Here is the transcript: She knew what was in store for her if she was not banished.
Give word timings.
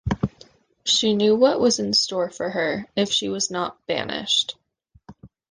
She 0.83 1.13
knew 1.13 1.35
what 1.35 1.59
was 1.59 1.77
in 1.77 1.93
store 1.93 2.31
for 2.31 2.49
her 2.49 2.87
if 2.95 3.11
she 3.11 3.29
was 3.29 3.51
not 3.51 3.85
banished. 3.85 4.57